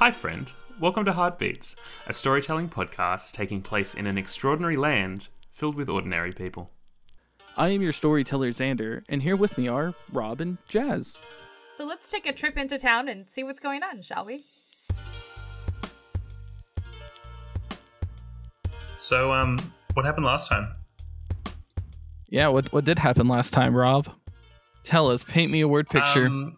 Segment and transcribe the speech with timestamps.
[0.00, 0.50] Hi, friend.
[0.80, 1.76] Welcome to Heartbeats,
[2.06, 6.70] a storytelling podcast taking place in an extraordinary land filled with ordinary people.
[7.54, 11.20] I am your storyteller, Xander, and here with me are Rob and Jazz.
[11.70, 14.46] So let's take a trip into town and see what's going on, shall we?
[18.96, 20.76] So, um, what happened last time?
[22.30, 24.08] Yeah, what what did happen last time, Rob?
[24.82, 26.28] Tell us, paint me a word picture.
[26.28, 26.56] Um,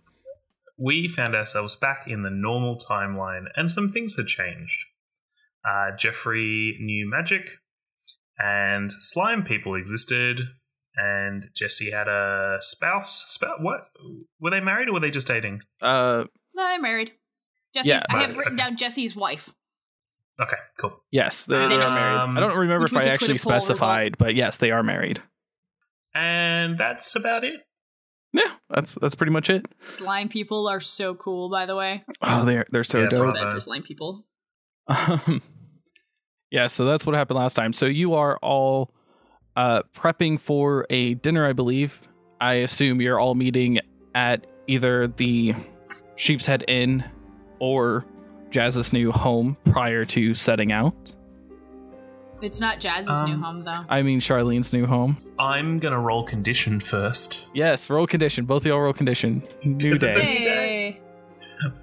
[0.78, 4.84] we found ourselves back in the normal timeline, and some things had changed.
[5.64, 7.46] Uh, Jeffrey knew magic,
[8.38, 10.40] and slime people existed,
[10.96, 13.24] and Jesse had a spouse.
[13.28, 13.58] Spouse?
[13.60, 13.80] What?
[14.40, 15.60] Were they married or were they just dating?
[15.80, 17.12] uh, No, I'm married.
[17.74, 18.02] Jesse's, Yeah.
[18.10, 18.64] I have written okay.
[18.64, 19.48] down Jesse's wife.
[20.40, 20.96] Okay, cool.
[21.10, 21.92] yes, they, they are Cynics.
[21.94, 22.18] married.
[22.20, 23.62] Um, I don't remember if I actually Twitter result.
[23.62, 25.22] specified, but yes, they are married.
[26.14, 27.60] And that's about it.
[28.32, 29.66] Yeah, that's that's pretty much it.
[29.76, 32.04] Slime people are so cool, by the way.
[32.22, 33.18] Oh, they're they're so Yeah, dope.
[33.18, 33.32] Bravo.
[33.32, 34.24] Except for slime people.
[34.88, 35.42] Um,
[36.50, 37.72] yeah, so that's what happened last time.
[37.72, 38.94] So you are all
[39.54, 42.08] uh, prepping for a dinner, I believe.
[42.40, 43.78] I assume you're all meeting
[44.14, 45.54] at either the
[46.16, 47.04] Sheep's Head Inn
[47.58, 48.04] or
[48.50, 51.14] Jazz's new home prior to setting out.
[52.42, 53.84] It's not Jazz's new Um, home, though.
[53.88, 55.16] I mean, Charlene's new home.
[55.38, 57.48] I'm gonna roll condition first.
[57.54, 58.44] Yes, roll condition.
[58.44, 59.42] Both of y'all roll condition.
[59.64, 60.38] New Because it's a- day.
[60.38, 61.00] new day.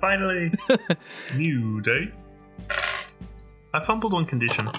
[0.01, 0.51] Finally,
[1.35, 2.11] new day.
[3.73, 4.69] I fumbled on condition.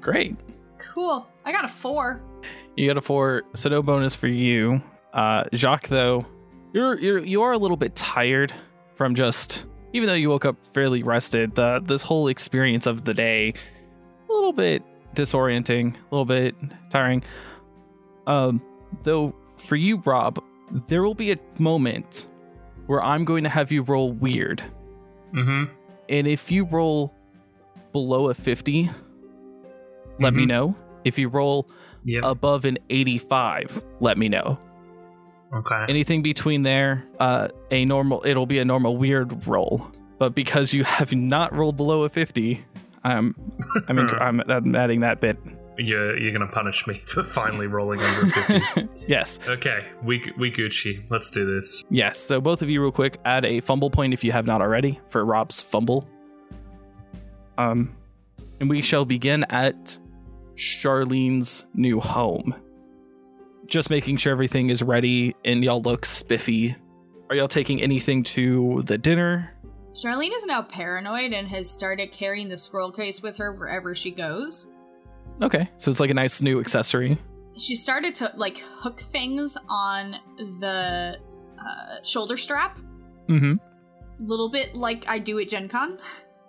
[0.00, 0.36] Great.
[0.78, 1.26] Cool.
[1.44, 2.20] I got a four.
[2.76, 4.82] You got a four, so no bonus for you.
[5.12, 6.26] Uh, Jacques, though,
[6.72, 8.52] you're you're you are a little bit tired
[8.94, 11.54] from just even though you woke up fairly rested.
[11.54, 13.54] The this whole experience of the day,
[14.28, 14.82] a little bit
[15.14, 16.54] disorienting, a little bit
[16.90, 17.22] tiring.
[18.26, 18.60] Um,
[19.02, 20.42] though for you, Rob,
[20.88, 22.26] there will be a moment
[22.86, 24.62] where I'm going to have you roll weird,
[25.34, 25.64] Mm-hmm.
[26.08, 27.12] and if you roll
[27.92, 28.90] below a fifty,
[30.20, 30.48] let me Mhm.
[30.48, 30.74] know.
[31.04, 31.68] If you roll
[32.06, 32.22] Yep.
[32.24, 34.58] above an 85 let me know
[35.54, 35.86] okay.
[35.88, 39.86] anything between there uh a normal it'll be a normal weird roll
[40.18, 42.62] but because you have not rolled below a 50
[43.10, 43.34] i'm
[43.88, 45.36] i'm, inc- I'm, I'm adding that bit
[45.76, 48.88] You're you're gonna punish me for finally rolling under fifty.
[49.08, 51.04] yes okay, we we Gucci.
[51.10, 51.82] Let's do this.
[51.90, 54.60] yes so both of you real quick add a fumble point if you have not
[54.62, 56.08] already for rob's fumble
[57.58, 57.94] um
[58.60, 59.98] and we shall begin at
[60.56, 62.54] charlene's new home
[63.66, 66.76] just making sure everything is ready and y'all look spiffy
[67.30, 69.50] are y'all taking anything to the dinner
[69.94, 74.10] Charlene is now paranoid and has started carrying the scroll case with her wherever she
[74.10, 74.66] goes.
[75.42, 77.16] okay so it's like a nice new accessory
[77.56, 80.16] She started to, like, hook things on
[80.60, 81.18] the
[81.58, 82.78] uh, shoulder strap.
[83.28, 83.54] mm-hmm
[84.20, 85.98] little bit like I do at Gen Con.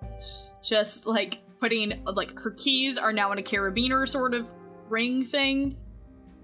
[0.64, 4.48] Just like putting like her keys are now in a carabiner sort of
[4.90, 5.78] ring thing.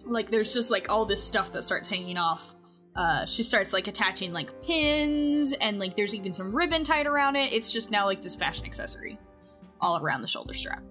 [0.06, 2.54] Like there's just like all this stuff that starts hanging off.
[2.96, 7.36] Uh, she starts like attaching like pins and like there's even some ribbon tied around
[7.36, 7.54] it.
[7.54, 9.18] It's just now like this fashion accessory
[9.80, 10.84] all around the shoulder strap.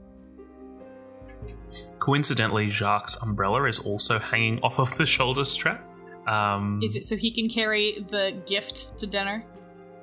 [1.98, 5.86] Coincidentally, Jacques' umbrella is also hanging off of the shoulder strap.
[6.26, 9.44] Um, Is it so he can carry the gift to dinner?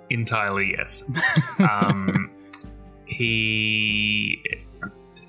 [0.10, 1.10] entirely yes.
[1.60, 2.32] um,
[3.06, 4.42] he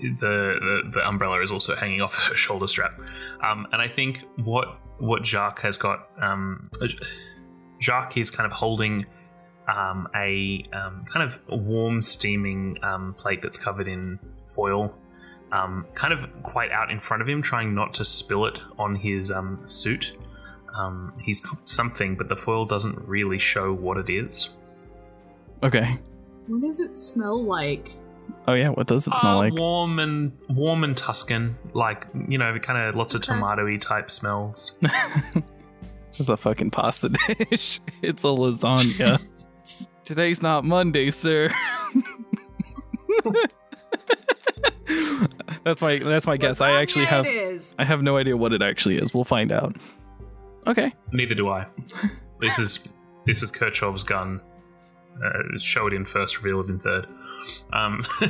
[0.00, 2.98] the, the the umbrella is also hanging off her shoulder strap,
[3.42, 6.70] um, and I think what what Jacques has got um,
[7.80, 9.06] Jacques is kind of holding
[9.68, 14.96] um, a um, kind of warm steaming um, plate that's covered in foil.
[15.50, 18.94] Um, kind of quite out in front of him, trying not to spill it on
[18.94, 20.18] his um, suit.
[20.76, 24.50] Um, he's cooked something, but the foil doesn't really show what it is.
[25.62, 25.98] okay
[26.46, 27.92] What does it smell like?
[28.46, 32.38] Oh yeah what does it smell Uh, like Warm and warm and Tuscan, like you
[32.38, 33.32] know, kind of lots of Okay.
[33.32, 34.72] tomatoey type smells.
[36.12, 37.10] just a fucking pasta
[37.50, 39.20] dish it's a lasagna
[40.04, 41.50] today's not monday sir
[45.64, 47.26] that's my that's my guess i actually have
[47.78, 49.76] i have no idea what it actually is we'll find out
[50.66, 51.66] okay Neither do I.
[52.40, 52.80] This is
[53.24, 54.40] this is Chekhov's gun.
[55.24, 57.06] Uh, show it in first, reveal it in third.
[57.72, 58.04] Um,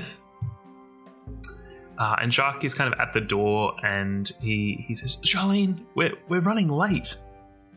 [1.99, 6.15] uh, and Jacques is kind of at the door, and he he says, "Charlene, we're
[6.29, 7.17] we're running late."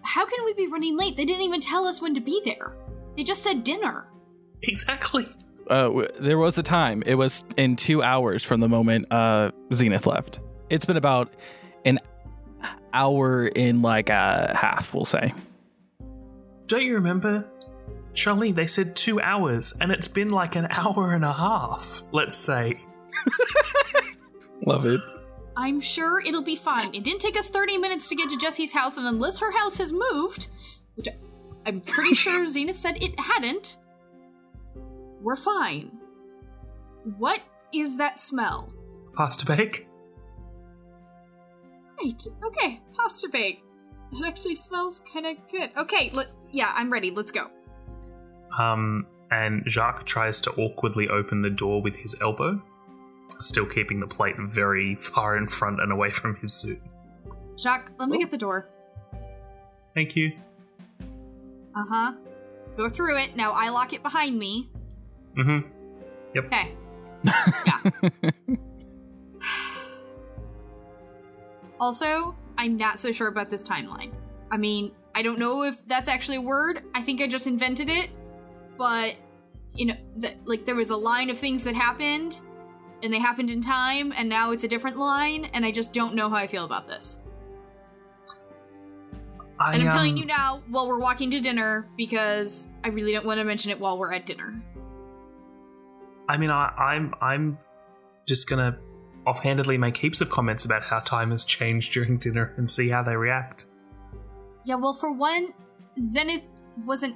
[0.03, 1.15] How can we be running late?
[1.15, 2.75] They didn't even tell us when to be there.
[3.15, 4.07] They just said dinner.
[4.63, 5.27] Exactly.
[5.69, 9.51] uh w- there was a time it was in two hours from the moment uh
[9.73, 10.39] zenith left
[10.69, 11.33] it's been about
[11.85, 11.99] an
[12.93, 15.31] hour in like a half we'll say
[16.67, 17.45] don't you remember?
[18.13, 22.37] Charlene, they said two hours, and it's been like an hour and a half, let's
[22.37, 22.79] say.
[24.65, 24.99] Love it.
[25.57, 26.93] I'm sure it'll be fine.
[26.93, 29.77] It didn't take us 30 minutes to get to Jesse's house, and unless her house
[29.77, 30.47] has moved,
[30.95, 31.15] which I-
[31.65, 33.77] I'm pretty sure Zenith said it hadn't,
[35.21, 35.91] we're fine.
[37.17, 37.41] What
[37.73, 38.73] is that smell?
[39.13, 39.87] Pasta bake?
[42.03, 42.23] Right.
[42.43, 42.81] Okay.
[42.95, 43.61] Pasta bake.
[44.13, 45.69] It actually smells kind of good.
[45.77, 46.09] Okay.
[46.13, 47.11] Let, yeah, I'm ready.
[47.11, 47.47] Let's go.
[48.57, 52.61] Um, and Jacques tries to awkwardly open the door with his elbow,
[53.39, 56.81] still keeping the plate very far in front and away from his suit.
[57.57, 58.67] Jacques, let me get the door.
[59.93, 60.31] Thank you.
[61.75, 62.13] Uh huh.
[62.77, 63.35] Go through it.
[63.35, 64.69] Now I lock it behind me.
[65.37, 65.67] Mm-hmm.
[66.35, 66.45] Yep.
[66.45, 66.75] Okay.
[67.65, 67.81] Yeah.
[71.79, 74.11] also, I'm not so sure about this timeline.
[74.49, 76.83] I mean, I don't know if that's actually a word.
[76.93, 78.09] I think I just invented it.
[78.81, 79.13] But,
[79.75, 82.41] you know, th- like there was a line of things that happened,
[83.03, 86.15] and they happened in time, and now it's a different line, and I just don't
[86.15, 87.21] know how I feel about this.
[89.59, 93.11] I, And I'm telling um, you now while we're walking to dinner because I really
[93.11, 94.59] don't want to mention it while we're at dinner.
[96.27, 97.59] I mean, I, I'm I'm
[98.27, 98.79] just gonna
[99.27, 103.03] offhandedly make heaps of comments about how time has changed during dinner and see how
[103.03, 103.67] they react.
[104.65, 105.53] Yeah, well, for one,
[106.01, 106.45] Zenith
[106.83, 107.15] wasn't.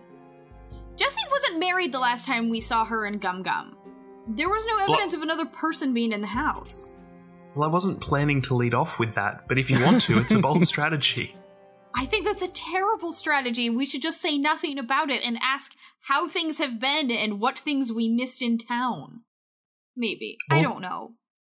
[0.95, 3.77] Jesse wasn't married the last time we saw her in Gum Gum.
[4.27, 6.93] There was no evidence of another person being in the house.
[7.53, 10.33] Well, I wasn't planning to lead off with that, but if you want to, it's
[10.33, 11.35] a bold strategy.
[11.95, 13.69] I think that's a terrible strategy.
[13.69, 15.71] We should just say nothing about it and ask
[16.01, 19.21] how things have been and what things we missed in town.
[19.95, 20.37] Maybe.
[20.51, 21.13] I don't know.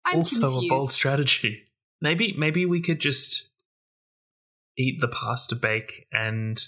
[0.05, 0.65] I'm also confused.
[0.65, 1.63] a bold strategy.
[2.01, 3.49] Maybe maybe we could just
[4.77, 6.61] eat the pasta bake and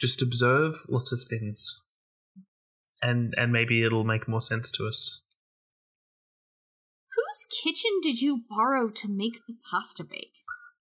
[0.00, 1.82] just observe lots of things.
[3.02, 5.22] And and maybe it'll make more sense to us.
[7.14, 10.34] Whose kitchen did you borrow to make the pasta bake?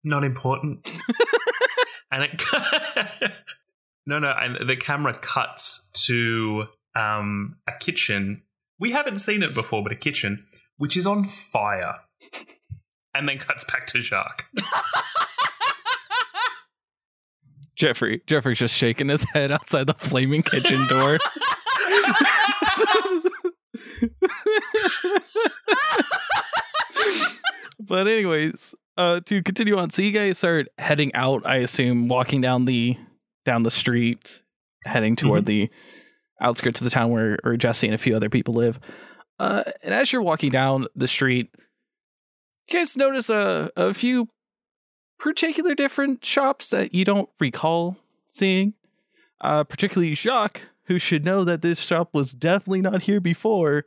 [0.03, 0.87] Not important.
[2.11, 3.31] and it
[4.07, 6.65] No, no, and the camera cuts to
[6.95, 8.43] um a kitchen.
[8.79, 10.45] We haven't seen it before, but a kitchen
[10.77, 11.95] which is on fire.
[13.13, 14.45] And then cuts back to Jacques.
[17.77, 18.21] Jeffrey.
[18.25, 21.17] Jeffrey's just shaking his head outside the flaming kitchen door.
[27.79, 32.41] but anyways, uh to continue on, so you guys start heading out, I assume, walking
[32.41, 32.97] down the
[33.45, 34.41] down the street,
[34.83, 35.69] heading toward the
[36.41, 38.79] outskirts of the town where, where Jesse and a few other people live.
[39.39, 41.51] Uh and as you're walking down the street,
[42.67, 44.27] you guys notice a, a few
[45.19, 47.97] particular different shops that you don't recall
[48.29, 48.73] seeing.
[49.39, 53.85] Uh, particularly Jacques, who should know that this shop was definitely not here before,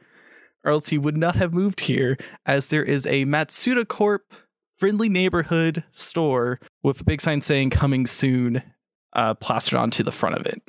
[0.65, 2.17] or else he would not have moved here,
[2.47, 4.33] as there is a Matsuda Corp
[4.73, 8.63] friendly neighborhood store with a big sign saying coming soon
[9.13, 10.63] uh, plastered onto the front of it.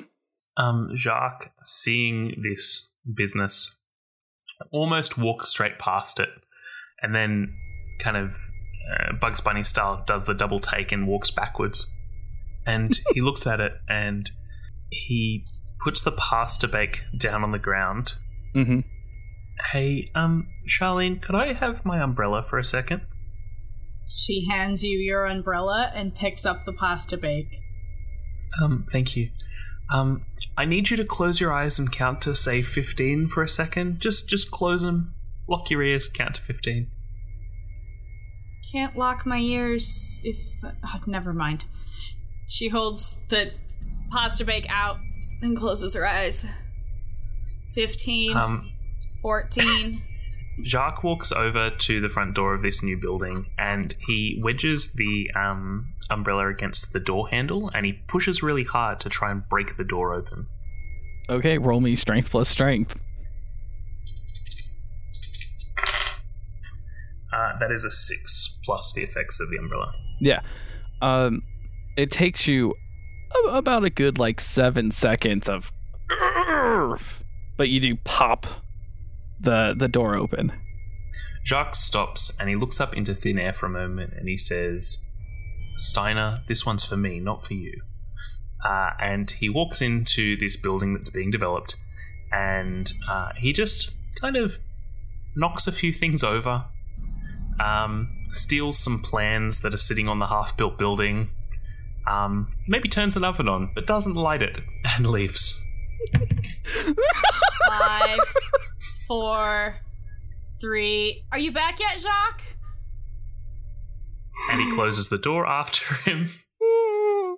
[0.56, 3.78] um, Jacques, seeing this business,
[4.70, 6.30] almost walks straight past it,
[7.00, 7.54] and then
[8.00, 8.36] kind of
[8.92, 11.92] uh, Bugs Bunny style does the double take and walks backwards.
[12.66, 14.30] And he looks at it and
[14.90, 15.46] he
[15.82, 18.14] puts the pasta bake down on the ground.
[18.54, 18.80] Mm-hmm.
[19.72, 23.02] Hey, um, Charlene, could I have my umbrella for a second?
[24.06, 27.60] She hands you your umbrella and picks up the pasta bake.
[28.62, 29.30] Um, thank you.
[29.90, 30.24] Um,
[30.56, 34.00] I need you to close your eyes and count to say fifteen for a second.
[34.00, 35.14] Just, just close them.
[35.48, 36.08] Lock your ears.
[36.08, 36.90] Count to fifteen.
[38.72, 40.38] Can't lock my ears if.
[40.64, 41.66] Oh, never mind.
[42.48, 43.52] She holds the
[44.10, 44.96] pasta bake out
[45.42, 46.46] and closes her eyes.
[47.74, 48.72] 15, Um,
[49.20, 50.02] 14.
[50.62, 55.30] Jacques walks over to the front door of this new building and he wedges the
[55.34, 59.78] um, umbrella against the door handle and he pushes really hard to try and break
[59.78, 60.46] the door open.
[61.30, 62.98] Okay, roll me strength plus strength.
[67.32, 69.92] Uh, that is a six plus the effects of the umbrella.
[70.20, 70.40] Yeah.
[71.00, 71.42] Um,
[71.96, 72.74] it takes you
[73.48, 75.72] about a good like seven seconds of,
[77.56, 78.46] but you do pop
[79.40, 80.52] the the door open.
[81.44, 85.06] Jacques stops and he looks up into thin air for a moment and he says,
[85.76, 87.82] Steiner, this one's for me, not for you.
[88.64, 91.74] Uh, and he walks into this building that's being developed
[92.30, 94.58] and uh, he just kind of
[95.34, 96.64] knocks a few things over,
[97.60, 101.30] um, steals some plans that are sitting on the half built building,
[102.10, 104.58] um, maybe turns an oven on, but doesn't light it
[104.96, 105.62] and leaves.
[107.68, 108.18] Five,
[109.06, 109.76] four,
[110.60, 111.24] three.
[111.30, 112.42] Are you back yet, Jacques?
[114.50, 116.28] And he closes the door after him.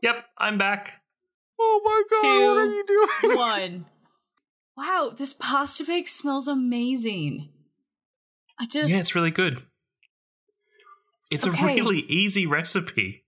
[0.02, 1.00] Yep, I'm back.
[1.60, 3.36] Oh my god, Two, what are you doing?
[3.36, 3.86] One.
[4.76, 7.50] Wow, this pasta bake smells amazing.
[8.58, 9.62] I just Yeah, it's really good.
[11.34, 11.62] It's Okay.
[11.62, 13.24] a really easy recipe.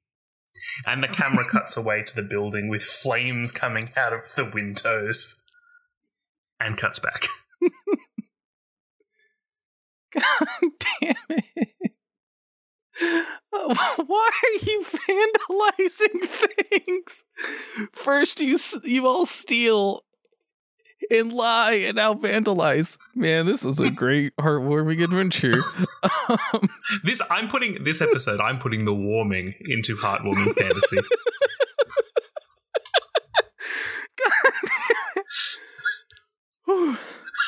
[0.86, 5.38] And the camera cuts away to the building with flames coming out of the windows.
[6.58, 7.26] And cuts back.
[10.14, 10.70] God
[11.00, 11.92] damn it.
[13.50, 17.24] Why are you vandalizing things?
[17.92, 20.05] First, you you all steal
[21.10, 22.98] and lie, and now vandalize.
[23.14, 25.54] Man, this is a great heartwarming adventure.
[26.52, 26.68] um,
[27.04, 30.98] This I'm putting this episode, I'm putting the warming into heartwarming fantasy.
[36.64, 36.96] whew.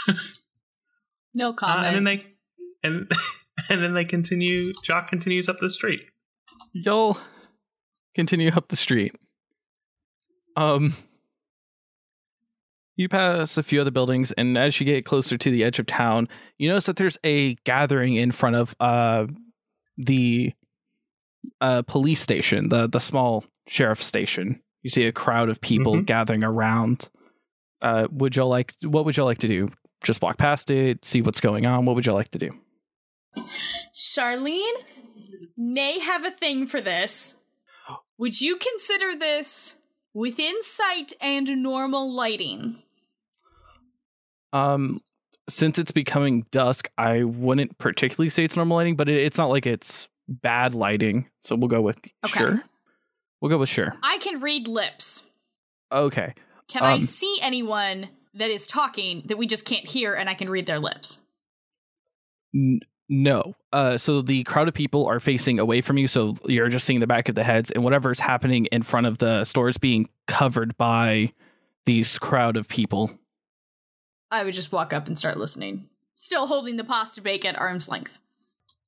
[1.35, 1.87] no Uh, comment.
[1.87, 2.27] and then they
[2.83, 3.11] and
[3.69, 6.03] and then they continue Jacques continues up the street.
[6.73, 7.19] y'all
[8.15, 9.15] continue up the street.
[10.57, 10.95] Um,
[12.99, 15.87] you pass a few other buildings, and as you get closer to the edge of
[15.87, 16.29] town,
[16.59, 19.27] you notice that there's a gathering in front of uh
[19.97, 20.53] the
[21.61, 24.61] uh police station, the the small sheriff station.
[24.83, 26.07] You see a crowd of people Mhm.
[26.07, 27.09] gathering around.
[27.81, 28.75] Uh, would y'all like?
[28.83, 29.71] What would y'all like to do?
[30.05, 31.85] Just walk past it, see what's going on.
[31.87, 32.51] What would y'all like to do?
[33.95, 34.83] Charlene
[35.57, 37.37] may have a thing for this.
[38.19, 39.81] Would you consider this
[40.15, 42.83] within sight and normal lighting?
[44.53, 45.01] Um,
[45.49, 49.51] since it's becoming dusk, I wouldn't particularly say it's normal lighting, but it, it's not
[49.51, 51.29] like it's bad lighting.
[51.41, 52.39] So we'll go with Okay.
[52.39, 52.63] sure.
[53.41, 53.95] We'll go with sure.
[54.03, 55.31] I can read lips.
[55.93, 56.35] Okay.
[56.69, 60.35] Can I Um, see anyone that is talking that we just can't hear and I
[60.35, 61.25] can read their lips?
[62.55, 63.55] N- no.
[63.73, 67.01] Uh, so the crowd of people are facing away from you, so you're just seeing
[67.01, 70.09] the back of the heads, and whatever's happening in front of the store is being
[70.27, 71.33] covered by
[71.87, 73.11] these crowd of people.
[74.31, 77.89] I would just walk up and start listening, still holding the pasta bake at arm's
[77.89, 78.19] length.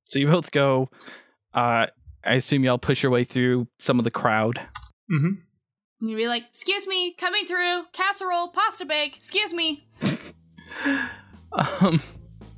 [0.05, 0.89] So you both go.
[1.53, 1.87] Uh,
[2.23, 4.59] I assume y'all push your way through some of the crowd.
[5.11, 5.33] Mm-hmm.
[6.01, 9.17] And you'd be like, "Excuse me, coming through, casserole, pasta bake.
[9.17, 9.87] Excuse me."
[11.53, 12.01] um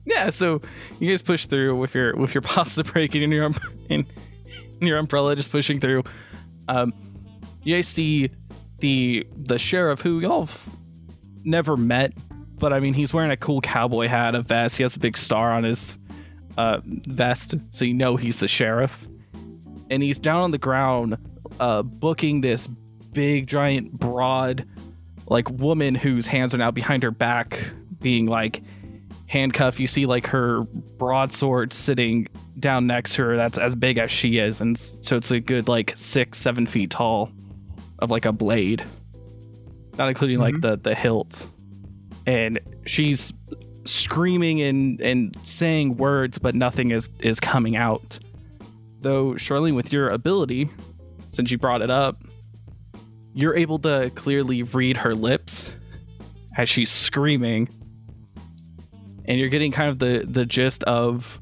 [0.06, 0.62] yeah so
[1.00, 3.56] you guys push through with your with your pasta bake and your um,
[3.90, 4.06] and
[4.82, 6.04] your umbrella just pushing through
[6.68, 6.94] um
[7.64, 8.30] you guys see
[8.80, 10.70] the the sheriff who y'all have
[11.44, 12.14] never met
[12.64, 14.78] but i mean he's wearing a cool cowboy hat a vest.
[14.78, 16.00] He has a big star on his
[16.58, 19.06] uh vest so you know he's the sheriff.
[19.90, 21.18] And he's down on the ground
[21.60, 22.68] uh booking this
[23.12, 24.66] big giant broad
[25.28, 27.60] like woman whose hands are now behind her back
[28.00, 28.64] being like
[29.28, 29.82] handcuffed.
[29.82, 30.64] You see like her
[30.98, 35.32] broadsword sitting down next to her that's as big as she is and so it's
[35.32, 37.30] a good like six seven feet tall
[38.00, 38.86] of like a blade.
[39.98, 41.50] Not including like the the hilt
[42.26, 43.34] and she's
[43.86, 48.20] screaming and and saying words but nothing is is coming out.
[49.02, 50.70] Though Charlene with your ability
[51.32, 52.16] since you brought it up
[53.34, 55.76] you're able to clearly read her lips
[56.56, 57.68] as she's screaming.
[59.26, 61.42] And you're getting kind of the the gist of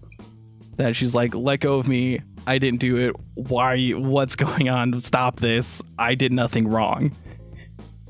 [0.78, 2.22] that she's like let go of me.
[2.48, 3.16] I didn't do it.
[3.36, 5.00] Why what's going on?
[5.00, 5.82] Stop this.
[6.00, 7.12] I did nothing wrong.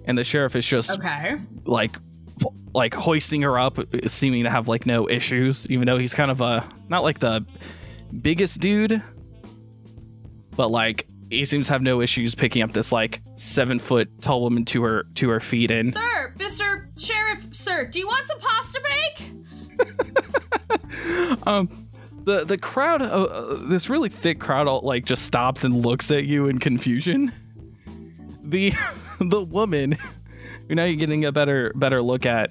[0.06, 1.36] And the sheriff is just Okay.
[1.66, 1.96] like
[2.74, 6.42] like hoisting her up seeming to have like no issues even though he's kind of
[6.42, 7.46] a not like the
[8.22, 9.02] biggest dude
[10.56, 14.42] but like he seems to have no issues picking up this like seven foot tall
[14.42, 16.88] woman to her to her feet and Sir, Mr.
[17.00, 19.32] Sheriff, sir, do you want some pasta bake?
[21.48, 21.88] um
[22.26, 26.26] the the crowd uh, this really thick crowd all like just stops and looks at
[26.26, 27.32] you in confusion
[28.44, 28.72] the
[29.20, 29.98] the woman
[30.72, 32.50] who now you're getting a better better look at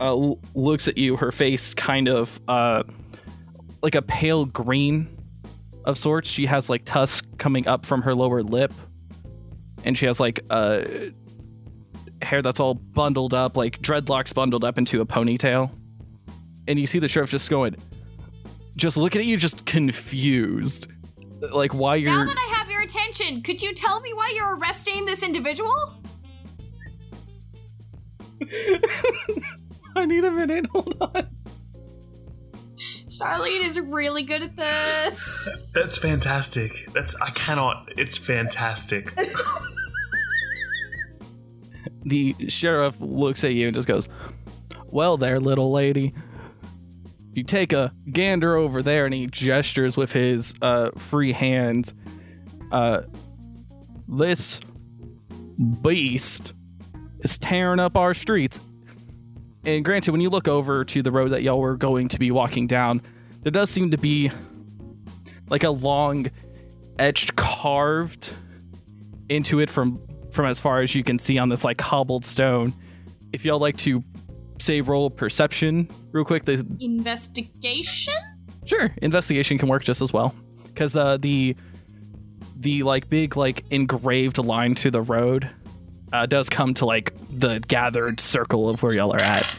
[0.00, 0.14] uh
[0.54, 1.14] looks at you.
[1.14, 2.84] Her face kind of uh
[3.82, 5.14] like a pale green
[5.84, 6.26] of sorts.
[6.26, 8.72] She has like tusk coming up from her lower lip.
[9.84, 10.84] And she has like uh
[12.22, 15.70] hair that's all bundled up like dreadlocks bundled up into a ponytail.
[16.66, 17.76] And you see the sheriff just going
[18.74, 20.90] just looking at you just confused.
[21.52, 24.56] Like why you're Now that I have your attention, could you tell me why you're
[24.56, 25.94] arresting this individual?
[29.96, 31.28] I need a minute hold on
[33.18, 35.48] Charlene is really good at this.
[35.74, 36.72] That's fantastic.
[36.92, 37.90] That's I cannot.
[37.96, 39.14] It's fantastic.
[42.04, 44.08] the sheriff looks at you and just goes,
[44.86, 46.12] Well, there, little lady.
[47.34, 51.92] You take a gander over there, and he gestures with his uh, free hand.
[52.72, 53.02] Uh,
[54.08, 54.60] this
[55.82, 56.54] beast
[57.24, 58.60] is tearing up our streets.
[59.64, 62.30] And granted, when you look over to the road that y'all were going to be
[62.30, 63.00] walking down,
[63.42, 64.30] there does seem to be
[65.48, 66.26] like a long
[66.98, 68.34] etched carved
[69.28, 70.00] into it from
[70.30, 72.72] from as far as you can see on this like hobbled stone.
[73.32, 74.04] If y'all like to
[74.60, 78.14] say roll perception real quick, the Investigation?
[78.66, 80.34] sure investigation can work just as well
[80.68, 81.54] because uh, the
[82.56, 85.48] the like big like engraved line to the road
[86.14, 89.52] uh, does come to like the gathered circle of where y'all are at.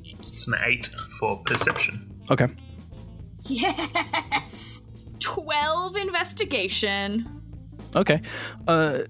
[0.00, 0.86] It's an eight
[1.18, 2.08] for perception.
[2.30, 2.46] Okay.
[3.42, 4.82] Yes!
[5.18, 7.42] 12 investigation.
[7.96, 8.22] Okay.
[8.68, 9.00] Uh,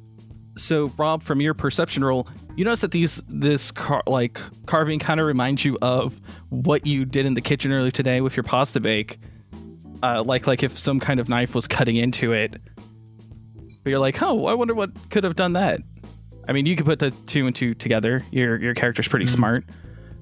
[0.56, 5.20] so Rob, from your perception roll, you notice that these this car, like carving kind
[5.20, 8.80] of reminds you of what you did in the kitchen earlier today with your pasta
[8.80, 9.18] bake.
[10.02, 12.56] Uh, like like if some kind of knife was cutting into it.
[13.88, 15.80] But you're like, oh, I wonder what could have done that.
[16.46, 18.22] I mean, you could put the two and two together.
[18.30, 19.34] Your your character's pretty mm-hmm.
[19.34, 19.64] smart.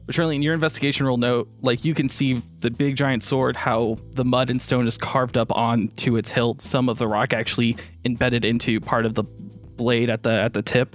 [0.06, 3.56] But Charlie, in your investigation roll note, like you can see the big giant sword,
[3.56, 6.62] how the mud and stone is carved up onto its hilt.
[6.62, 10.62] Some of the rock actually embedded into part of the blade at the at the
[10.62, 10.94] tip.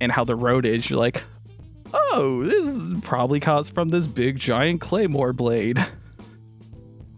[0.00, 1.22] And how the road is, you're like,
[1.92, 5.78] oh, this is probably caused from this big giant claymore blade.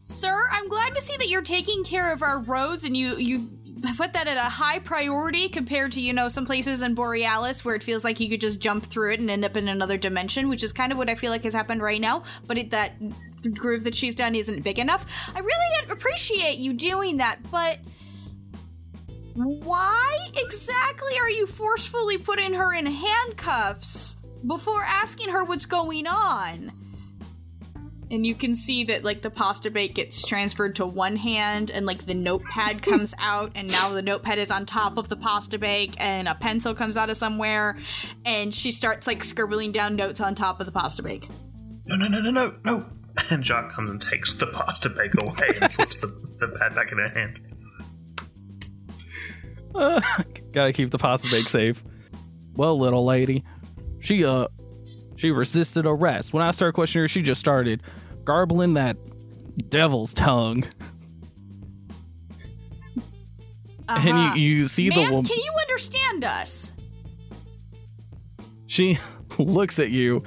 [0.02, 3.49] Sir, I'm glad to see that you're taking care of our roads and you you
[3.97, 7.75] put that at a high priority compared to, you know, some places in Borealis where
[7.75, 10.49] it feels like you could just jump through it and end up in another dimension,
[10.49, 12.93] which is kind of what I feel like has happened right now, but it, that
[13.55, 15.07] groove that she's done isn't big enough.
[15.35, 17.79] I really appreciate you doing that, but
[19.35, 26.73] why exactly are you forcefully putting her in handcuffs before asking her what's going on?
[28.11, 31.87] And you can see that like the pasta bake gets transferred to one hand and
[31.87, 35.59] like the notepad comes out and now the notepad is on top of the pasta
[35.59, 37.79] bake and a pencil comes out of somewhere
[38.25, 41.29] and she starts like scribbling down notes on top of the pasta bake
[41.87, 42.87] No, no, no, no, no, no.
[43.31, 46.07] And Jacques comes and takes the pasta bake away and puts the,
[46.38, 47.40] the pad back in her hand.
[49.75, 50.01] Uh,
[50.53, 51.83] gotta keep the pasta bake safe.
[52.55, 53.44] Well, little lady,
[53.99, 54.46] she uh,
[55.20, 56.33] she resisted arrest.
[56.33, 57.83] When I started questioning her, she just started
[58.24, 58.96] garbling that
[59.68, 60.64] devil's tongue.
[63.87, 64.09] uh-huh.
[64.09, 65.24] And you, you see the woman.
[65.24, 66.72] can you understand us
[68.66, 68.96] She
[69.38, 70.22] looks at you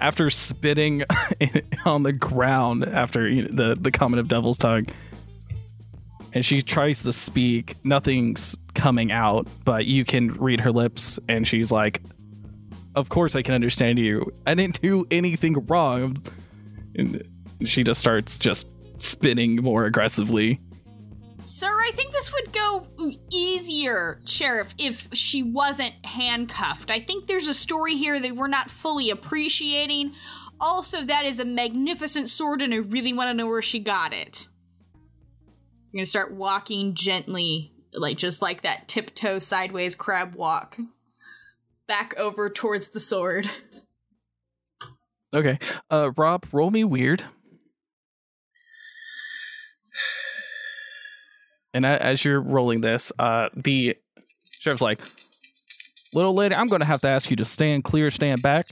[0.00, 1.04] after spitting
[1.84, 4.86] on the ground after you know, the the comment of devil's tongue.
[6.32, 7.76] And she tries to speak.
[7.84, 12.02] Nothing's coming out, but you can read her lips and she's like,
[12.94, 14.32] "Of course I can understand you.
[14.46, 16.22] I didn't do anything wrong."
[16.96, 17.22] And
[17.66, 18.68] she just starts just
[19.02, 20.60] spinning more aggressively.
[21.44, 22.86] Sir, I think this would go
[23.30, 26.90] easier, Sheriff, if she wasn't handcuffed.
[26.90, 30.14] I think there's a story here that we're not fully appreciating.
[30.58, 34.14] Also, that is a magnificent sword, and I really want to know where she got
[34.14, 34.48] it.
[34.96, 40.78] I'm gonna start walking gently, like just like that tiptoe sideways crab walk,
[41.86, 43.48] back over towards the sword.
[45.34, 45.58] Okay.
[45.90, 47.24] Uh Rob, roll me weird.
[51.72, 53.96] And as you're rolling this, uh the
[54.44, 55.00] sheriff's like,
[56.14, 58.68] "Little lady, I'm going to have to ask you to stand clear, stand back.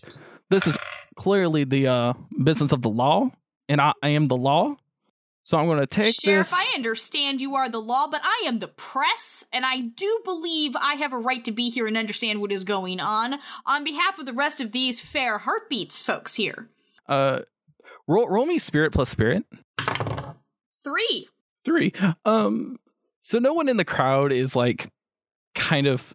[0.51, 0.79] This is
[1.16, 2.12] clearly the uh
[2.44, 3.31] business of the law,
[3.68, 4.77] and I, I am the law.
[5.45, 6.21] So I'm going to take this.
[6.21, 9.81] Sheriff, this I understand you are the law, but I am the press, and I
[9.81, 13.39] do believe I have a right to be here and understand what is going on
[13.67, 16.69] on behalf of the rest of these fair heartbeats folks here.
[17.09, 17.41] uh
[18.07, 19.45] roll roll me spirit plus spirit.
[20.85, 21.29] Three.
[21.65, 21.93] Three.
[22.25, 22.79] Um,
[23.21, 24.91] so no one in the crowd is like
[25.55, 26.15] kind of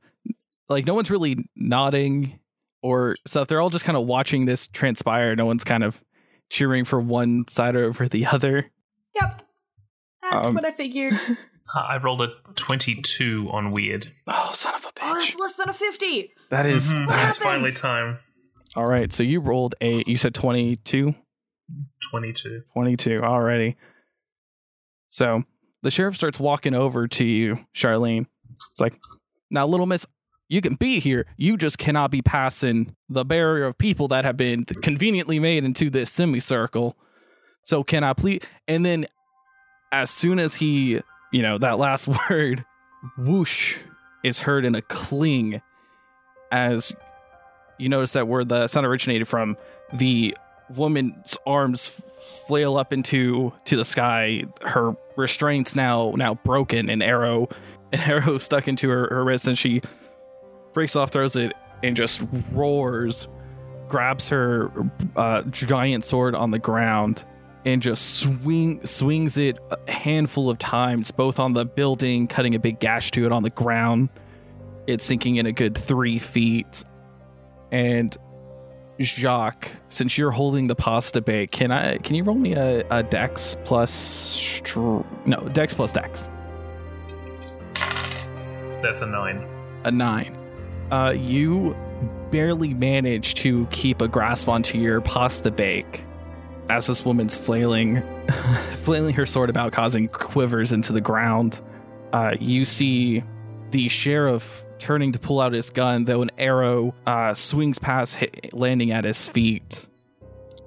[0.69, 2.39] like no one's really nodding
[2.81, 3.47] or stuff.
[3.47, 5.35] They're all just kind of watching this transpire.
[5.35, 6.03] No one's kind of
[6.49, 8.71] cheering for one side over the other.
[9.21, 9.41] Yep.
[10.21, 11.13] That's Um, what I figured.
[11.75, 14.13] Uh, I rolled a 22 on weird.
[14.25, 15.13] Oh, son of a Oh, bitch.
[15.25, 16.31] that's less than a 50.
[16.49, 18.19] that is Mhm, that's It's finally time.
[18.77, 19.11] all right.
[19.11, 21.13] So you rolled a you said 22?
[22.09, 22.63] 22.
[22.71, 23.75] 22 already.
[25.09, 25.43] So
[25.83, 28.27] the sheriff starts walking over to you, Charlene.
[28.71, 28.97] It's like,
[29.51, 30.05] now, little miss,
[30.47, 31.25] you can be here.
[31.35, 35.89] You just cannot be passing the barrier of people that have been conveniently made into
[35.89, 36.97] this semicircle.
[37.67, 38.43] So can I please?
[38.69, 39.07] And then,
[39.91, 41.01] as soon as he,
[41.33, 42.63] you know, that last word,
[43.17, 43.77] whoosh,
[44.23, 45.61] is heard in a cling,
[46.49, 46.95] as
[47.77, 49.57] you notice that where the sound originated from,
[49.91, 50.33] the
[50.69, 51.85] woman's arms
[52.47, 54.45] flail up into to the sky.
[54.63, 56.89] Her restraints now now broken.
[56.89, 57.49] An arrow,
[57.91, 59.81] an arrow stuck into her, her wrist, and she
[60.71, 61.51] breaks off, throws it,
[61.83, 63.27] and just roars,
[63.89, 64.71] grabs her
[65.17, 67.25] uh, giant sword on the ground,
[67.67, 72.59] and just swing swings it a handful of times, both on the building, cutting a
[72.59, 74.07] big gash to it on the ground.
[74.87, 76.85] It's sinking in a good three feet,
[77.69, 78.15] and
[79.01, 83.03] Jacques, since you're holding the pasta bake, can I can you roll me a, a
[83.03, 86.29] dex plus str- no dex plus dex
[88.81, 89.45] That's a nine.
[89.83, 90.37] a nine.
[90.89, 91.75] Uh, you
[92.31, 96.05] barely manage to keep a grasp onto your pasta bake
[96.69, 98.01] as this woman's flailing,
[98.75, 101.61] flailing her sword about, causing quivers into the ground.
[102.13, 103.23] Uh, you see
[103.71, 108.53] the sheriff turning to pull out his gun, though an arrow uh, swings past, hit,
[108.53, 109.87] landing at his feet.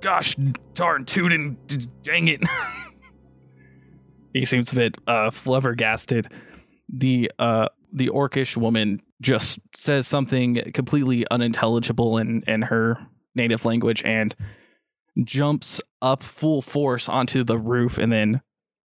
[0.00, 0.34] Gosh
[0.74, 2.42] darn tootin', d- dang it.
[4.32, 6.32] he seems a bit uh, flabbergasted.
[6.88, 12.98] The uh, the orcish woman just says something completely unintelligible in, in her
[13.34, 14.34] native language and
[15.26, 18.40] jumps up full force onto the roof and then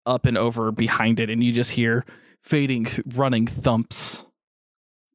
[0.05, 2.05] up and over behind it and you just hear
[2.41, 4.25] fading running thumps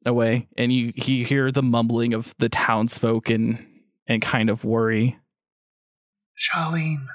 [0.05, 3.65] away and you, you hear the mumbling of the townsfolk and
[4.07, 5.17] and kind of worry
[6.37, 7.05] Charlene.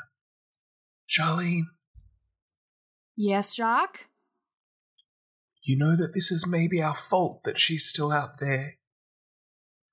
[1.08, 1.64] Charlene,
[3.16, 4.06] Yes, Jacques?
[5.62, 8.78] you know that this is maybe our fault that she's still out there,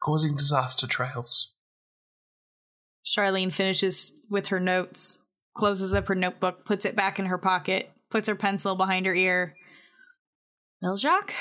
[0.01, 1.53] causing disaster trails.
[3.07, 7.89] Charlene finishes with her notes, closes up her notebook, puts it back in her pocket,
[8.09, 9.55] puts her pencil behind her ear.
[10.81, 11.33] Well, Jacques,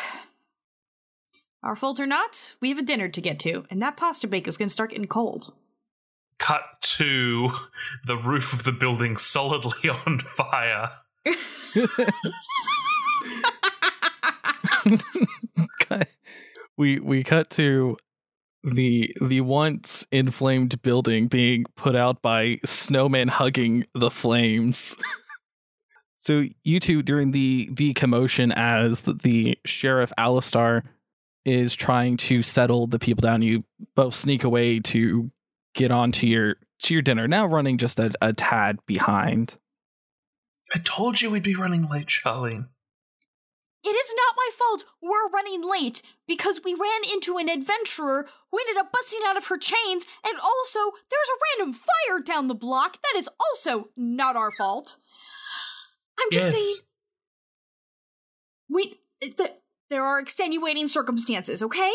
[1.64, 4.46] our fault or not, we have a dinner to get to, and that pasta bake
[4.46, 5.52] is going to start getting cold.
[6.38, 7.50] Cut to
[8.06, 10.92] the roof of the building solidly on fire.
[16.76, 17.96] we we cut to
[18.66, 24.96] the the once inflamed building being put out by snowmen hugging the flames.
[26.18, 30.82] so you two during the the commotion as the, the sheriff Alistar
[31.44, 35.30] is trying to settle the people down, you both sneak away to
[35.74, 37.28] get on to your to your dinner.
[37.28, 39.56] Now running just a, a tad behind.
[40.74, 42.66] I told you we'd be running late, Charlene.
[43.86, 48.58] It is not my fault we're running late because we ran into an adventurer who
[48.58, 52.54] ended up busting out of her chains, and also there's a random fire down the
[52.54, 52.98] block.
[53.02, 54.96] That is also not our fault.
[56.18, 56.60] I'm just Yes.
[56.60, 56.76] saying.
[58.68, 59.50] We th-
[59.90, 61.92] there are extenuating circumstances, okay?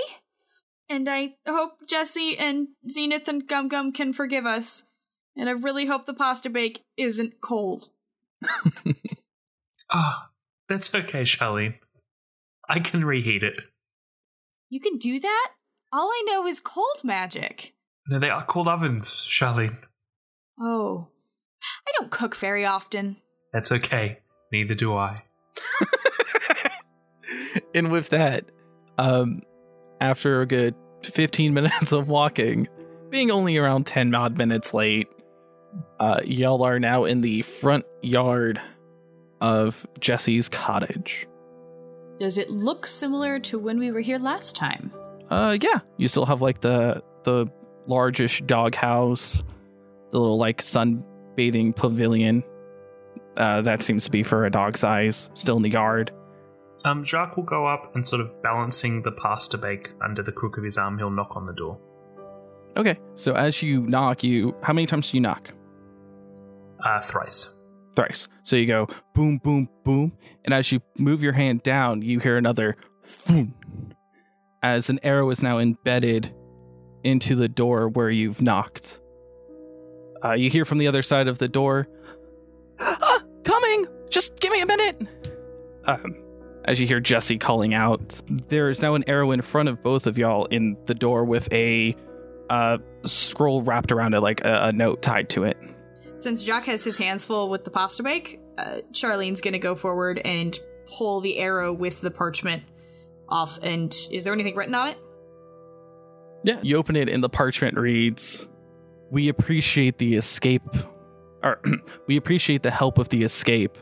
[0.87, 4.85] And I hope Jesse and Zenith and Gum Gum can forgive us.
[5.35, 7.89] And I really hope the pasta bake isn't cold.
[9.93, 10.29] Ah,
[10.69, 11.73] that's okay, Charlene.
[12.71, 13.57] I can reheat it.
[14.69, 15.51] You can do that?
[15.91, 17.73] All I know is cold magic.
[18.07, 19.77] No, they are called ovens, Charlene.
[20.57, 21.09] Oh.
[21.85, 23.17] I don't cook very often.
[23.51, 24.19] That's okay.
[24.53, 25.23] Neither do I.
[27.75, 28.45] and with that,
[28.97, 29.41] um,
[29.99, 32.69] after a good 15 minutes of walking,
[33.09, 35.09] being only around 10 odd minutes late,
[35.99, 38.61] uh, y'all are now in the front yard
[39.41, 41.27] of Jesse's cottage.
[42.21, 44.93] Does it look similar to when we were here last time?
[45.31, 47.47] Uh, yeah, you still have like the the
[47.87, 49.43] largish doghouse,
[50.11, 52.43] the little like sunbathing pavilion.
[53.37, 56.11] Uh, that seems to be for a dog's eyes, still in the yard.
[56.85, 60.59] Um, Jacques will go up and sort of balancing the pasta bake under the crook
[60.59, 61.79] of his arm, he'll knock on the door.
[62.77, 65.49] Okay, so as you knock, you how many times do you knock?
[66.85, 67.55] Uh, thrice.
[67.95, 68.27] Thrice.
[68.43, 70.13] So you go boom, boom, boom,
[70.45, 73.53] and as you move your hand down, you hear another thum,
[74.63, 76.33] as an arrow is now embedded
[77.03, 78.99] into the door where you've knocked.
[80.23, 81.87] Uh, you hear from the other side of the door,
[82.79, 83.87] ah, coming!
[84.09, 85.07] Just give me a minute!
[85.85, 86.15] Um,
[86.65, 90.05] as you hear Jesse calling out, there is now an arrow in front of both
[90.05, 91.95] of y'all in the door with a
[92.51, 95.57] uh, scroll wrapped around it, like a, a note tied to it.
[96.21, 100.19] Since Jack has his hands full with the pasta bake, uh, Charlene's gonna go forward
[100.23, 102.61] and pull the arrow with the parchment
[103.27, 103.57] off.
[103.63, 104.97] And is there anything written on it?
[106.43, 106.59] Yeah.
[106.61, 108.47] You open it and the parchment reads,
[109.09, 110.61] We appreciate the escape
[111.41, 111.59] or
[112.07, 113.75] we appreciate the help of the escape.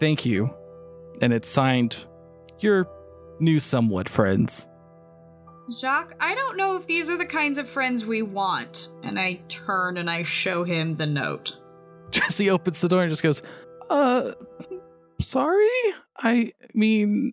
[0.00, 0.52] Thank you.
[1.22, 2.04] And it's signed
[2.58, 2.88] your
[3.38, 4.66] new somewhat friends.
[5.72, 8.88] Jacques, I don't know if these are the kinds of friends we want.
[9.02, 11.60] And I turn and I show him the note.
[12.10, 13.42] Jesse opens the door and just goes,
[13.90, 14.32] "Uh,
[15.20, 15.68] sorry.
[16.16, 17.32] I mean,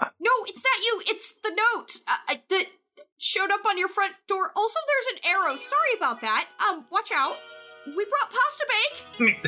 [0.00, 1.02] No, it's not you.
[1.06, 2.64] It's the note uh, uh, that
[3.18, 4.50] showed up on your front door.
[4.56, 5.56] Also, there's an arrow.
[5.56, 6.48] Sorry about that.
[6.66, 7.36] Um, watch out.
[7.86, 8.66] We brought pasta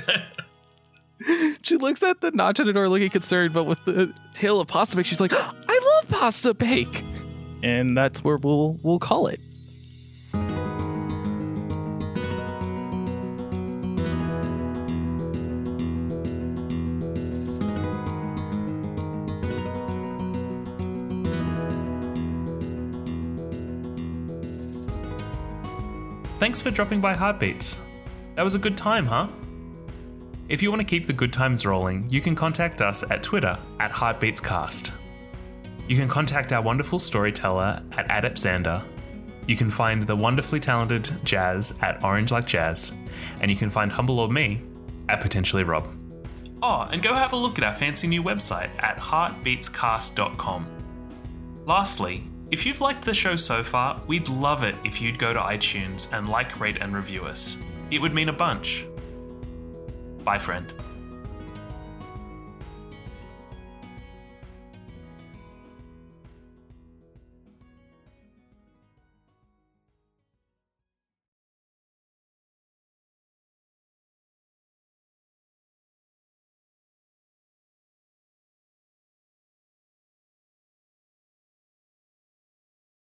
[0.04, 1.58] bake.
[1.62, 4.68] she looks at the notch on the door looking concerned, but with the tail of
[4.68, 7.04] pasta bake, she's like, I love pasta bake.
[7.62, 9.40] And that's where we'll we'll call it.
[26.42, 27.80] Thanks for dropping by Heartbeats.
[28.34, 29.28] That was a good time, huh?
[30.48, 33.56] If you want to keep the good times rolling, you can contact us at Twitter
[33.78, 34.92] at HeartbeatsCast.
[35.88, 38.82] You can contact our wonderful storyteller at Adeptxander.
[39.46, 42.92] You can find the wonderfully talented Jazz at Orange Like Jazz.
[43.40, 44.62] And you can find Humble or me
[45.08, 45.88] at Potentially Rob.
[46.62, 50.66] Oh, and go have a look at our fancy new website at heartbeatscast.com.
[51.66, 55.40] Lastly, if you've liked the show so far, we'd love it if you'd go to
[55.40, 57.56] iTunes and like, rate, and review us.
[57.90, 58.86] It would mean a bunch.
[60.22, 60.72] Bye, friend.